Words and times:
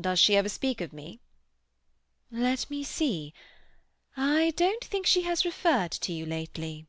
Does 0.00 0.18
she 0.18 0.34
ever 0.34 0.48
speak 0.48 0.80
of 0.80 0.92
me?" 0.92 1.20
"Let 2.32 2.68
me 2.70 2.82
see—I 2.82 4.50
don't 4.56 4.84
think 4.84 5.06
she 5.06 5.22
has 5.22 5.44
referred 5.44 5.92
to 5.92 6.12
you 6.12 6.26
lately." 6.26 6.88